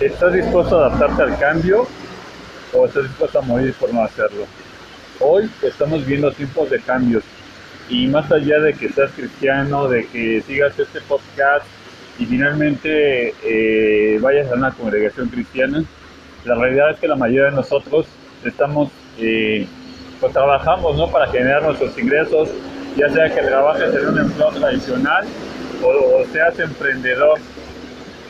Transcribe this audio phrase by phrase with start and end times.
[0.00, 1.86] ¿Estás dispuesto a adaptarte al cambio
[2.72, 4.44] o estás dispuesto a morir por no hacerlo?
[5.20, 7.22] Hoy estamos viendo tiempos de cambios
[7.88, 11.64] y más allá de que seas cristiano, de que sigas este podcast
[12.18, 15.84] y finalmente eh, vayas a una congregación cristiana,
[16.44, 18.06] la realidad es que la mayoría de nosotros
[18.44, 19.64] estamos, eh,
[20.20, 21.08] pues trabajamos ¿no?
[21.08, 22.48] para generar nuestros ingresos,
[22.96, 25.24] ya sea que trabajes en un empleo tradicional
[25.84, 27.38] o seas emprendedor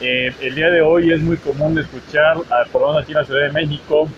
[0.00, 2.36] eh, el día de hoy es muy común escuchar,
[2.70, 4.08] por lo menos aquí en la Ciudad de México,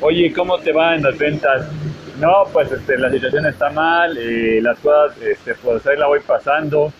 [0.00, 1.70] oye, ¿cómo te va en las ventas?
[2.20, 6.20] No, pues este, la situación está mal, eh, las cosas, este, pues ahí la voy
[6.20, 6.92] pasando,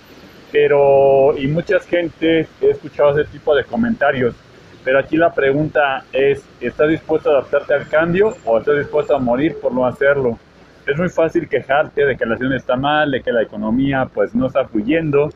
[0.51, 4.34] pero, y mucha gente he escuchado ese tipo de comentarios,
[4.83, 9.19] pero aquí la pregunta es, ¿estás dispuesto a adaptarte al cambio o estás dispuesto a
[9.19, 10.39] morir por no hacerlo?
[10.87, 14.34] Es muy fácil quejarte de que la situación está mal, de que la economía pues
[14.34, 15.30] no está fluyendo,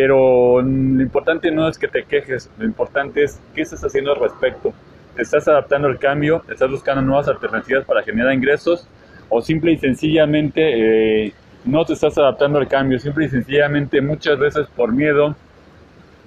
[0.00, 4.20] pero lo importante no es que te quejes, lo importante es qué estás haciendo al
[4.20, 4.72] respecto.
[5.16, 6.44] ¿Te estás adaptando al cambio?
[6.48, 8.86] ¿Estás buscando nuevas alternativas para generar ingresos?
[9.28, 11.32] ¿O simple y sencillamente eh,
[11.64, 13.00] no te estás adaptando al cambio?
[13.00, 15.34] Simple y sencillamente muchas veces por miedo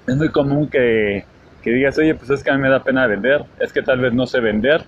[0.06, 1.24] es muy común que,
[1.64, 4.02] que digas, oye, pues es que a mí me da pena vender, es que tal
[4.02, 4.84] vez no sé vender.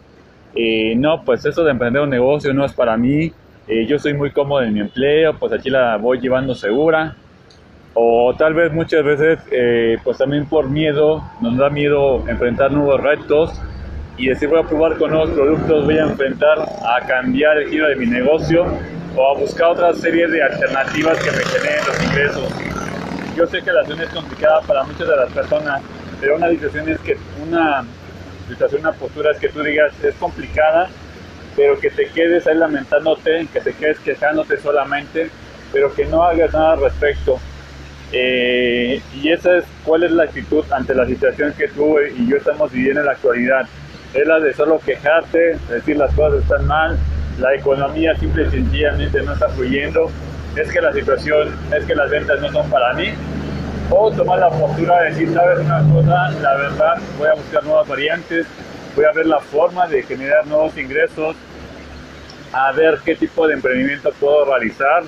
[0.56, 3.32] Eh, no, pues eso de emprender un negocio no es para mí.
[3.66, 7.16] Eh, yo soy muy cómodo en mi empleo, pues aquí la voy llevando segura
[7.94, 13.02] o tal vez muchas veces eh, pues también por miedo, nos da miedo enfrentar nuevos
[13.02, 13.54] retos
[14.18, 17.88] y decir voy a probar con nuevos productos, voy a enfrentar a cambiar el giro
[17.88, 18.66] de mi negocio
[19.16, 22.54] o a buscar otra serie de alternativas que me generen los ingresos.
[23.36, 25.82] Yo sé que la situación es complicada para muchas de las personas,
[26.20, 27.86] pero una situación es que una
[28.48, 30.90] situación, una postura es que tú digas es complicada,
[31.56, 35.30] pero que te quedes ahí lamentándote, que te quedes quejándote solamente,
[35.72, 37.40] pero que no hagas nada al respecto
[38.12, 42.38] eh, y esa es cuál es la actitud ante la situación que tú y yo
[42.38, 43.68] estamos viviendo en la actualidad.
[44.14, 46.98] Es la de solo quejarte, decir las cosas están mal,
[47.40, 50.12] la economía simple y sencillamente no está fluyendo,
[50.56, 53.10] es que la situación, es que las ventas no son para mí.
[53.90, 57.88] O tomar la postura de decir, sabes una cosa, la verdad, voy a buscar nuevas
[57.88, 58.48] variantes,
[58.96, 61.36] voy a ver la forma de generar nuevos ingresos,
[62.54, 65.04] a ver qué tipo de emprendimiento puedo realizar,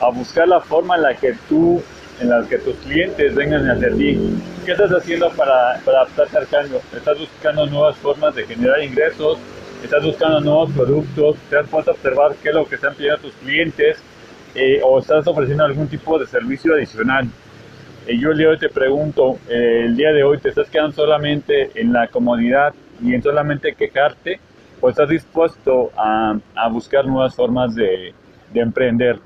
[0.00, 1.82] a buscar la forma en la que tú
[2.20, 4.18] en las que tus clientes vengan hacia ti.
[4.64, 6.80] ¿Qué estás haciendo para, para adaptarte al cambio?
[6.96, 9.38] ¿Estás buscando nuevas formas de generar ingresos?
[9.82, 11.36] ¿Estás buscando nuevos productos?
[11.50, 13.98] ¿Te has puesto a observar qué es lo que están pidiendo tus clientes?
[14.54, 17.28] Eh, ¿O estás ofreciendo algún tipo de servicio adicional?
[18.06, 20.68] Y yo el día de hoy te pregunto, eh, el día de hoy te estás
[20.70, 24.38] quedando solamente en la comodidad y en solamente quejarte
[24.80, 26.38] o estás dispuesto a,
[26.70, 28.14] buscar nuevas formas de
[28.54, 29.18] emprender?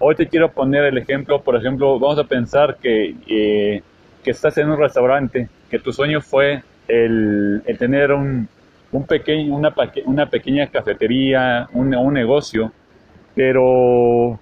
[0.00, 3.82] Hoy te quiero poner el ejemplo, por ejemplo, vamos a pensar que, eh,
[4.24, 8.48] que estás en un restaurante, que tu sueño fue el, tener un,
[8.90, 9.72] un pequeño, una,
[10.06, 12.72] una, pequeña cafetería, un, un negocio,
[13.36, 14.38] pero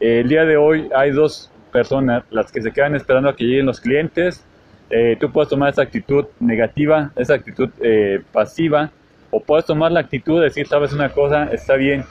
[0.00, 3.66] el día de hoy hay dos personas, las que se quedan esperando a que lleguen
[3.66, 4.44] los clientes.
[4.90, 8.90] Eh, tú puedes tomar esa actitud negativa, esa actitud eh, pasiva,
[9.30, 12.04] o puedes tomar la actitud de decir, sabes una cosa, está bien,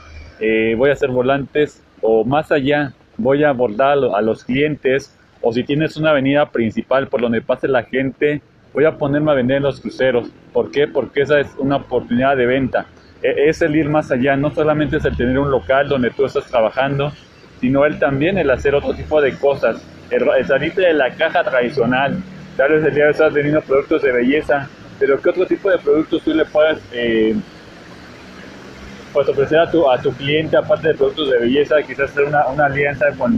[0.76, 5.64] voy a hacer volantes, o más allá, voy a abordar a los clientes o si
[5.64, 8.40] tienes una avenida principal por donde pase la gente,
[8.72, 10.28] voy a ponerme a vender en los cruceros.
[10.52, 10.86] ¿Por qué?
[10.86, 12.86] Porque esa es una oportunidad de venta.
[13.22, 16.24] E, es el ir más allá, no solamente es el tener un local donde tú
[16.24, 17.12] estás trabajando,
[17.60, 22.22] sino el también el hacer otro tipo de cosas, el, salirte de la caja tradicional.
[22.56, 24.68] Tal vez el día de estás vendiendo productos de belleza,
[25.00, 27.34] pero ¿qué otro tipo de productos tú le puedes eh,
[29.16, 32.46] pues ofrecer a tu, a tu cliente, aparte de productos de belleza, quizás hacer una,
[32.48, 33.32] una alianza con,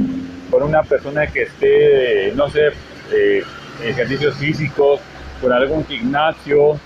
[0.50, 2.70] con, una persona que esté, no sé,
[3.12, 3.44] eh,
[3.84, 4.98] ejercicios físicos,
[5.40, 6.80] con algún gimnasio,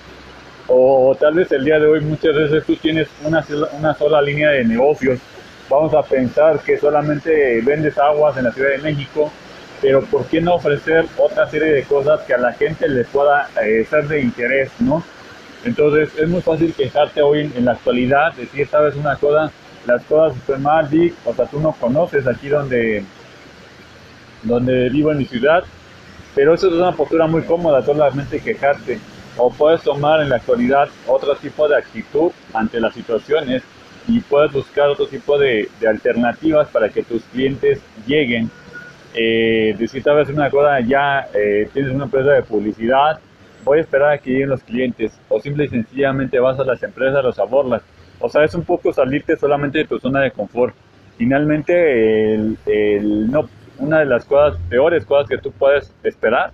[0.69, 3.43] o, tal vez el día de hoy muchas veces tú tienes una,
[3.79, 5.19] una sola línea de negocios.
[5.71, 9.33] Vamos a pensar que solamente vendes aguas en la Ciudad de México,
[9.81, 13.49] pero ¿por qué no ofrecer otra serie de cosas que a la gente les pueda
[13.65, 15.03] eh, ser de interés, no?
[15.65, 19.51] Entonces es muy fácil quejarte hoy en, la actualidad, decir, sabes una cosa,
[19.87, 23.05] las cosas están mal, Dick, o sea, tú no conoces aquí donde,
[24.43, 25.65] donde vivo en mi ciudad,
[26.35, 28.99] pero eso es una postura muy cómoda, solamente quejarte.
[29.37, 33.63] O puedes tomar en la actualidad otro tipo de actitud ante las situaciones
[34.09, 38.51] y puedes buscar otro tipo de, alternativas para que tus clientes lleguen.
[39.15, 43.21] Eh, decir, sabes una cosa, ya eh, tienes una empresa de publicidad,
[43.65, 46.83] voy a esperar a que lleguen los clientes o simple y sencillamente vas a las
[46.83, 47.83] empresas, los abordas.
[48.21, 50.75] O sea, es un poco salirte solamente de tu zona de confort.
[51.17, 52.37] Finalmente,
[53.79, 56.53] una de las cosas, peores cosas que tú puedes esperar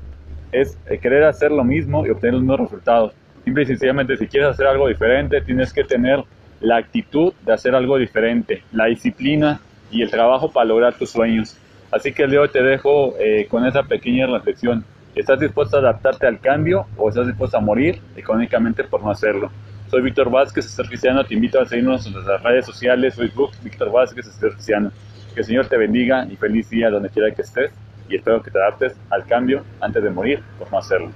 [0.50, 3.12] es eh, querer hacer lo mismo y obtener los mismos resultados.
[3.44, 6.24] Simple y sencillamente, si quieres hacer algo diferente, tienes que tener
[6.60, 11.56] la actitud de hacer algo diferente, la disciplina y el trabajo para lograr tus sueños.
[11.90, 14.84] Así que hoy te dejo eh, con esa pequeña reflexión.
[15.14, 19.50] ¿Estás dispuesto a adaptarte al cambio o estás dispuesto a morir económicamente por no hacerlo?
[19.90, 21.24] Soy Víctor Vázquez, Ser Cristiano.
[21.24, 24.92] Te invito a seguirnos en nuestras redes sociales, Facebook, Víctor Vázquez, Ser Cristiano.
[25.34, 27.72] Que el Señor te bendiga y feliz día donde quiera que estés.
[28.08, 31.10] Y espero que te adaptes al cambio antes de morir por no hacerlo.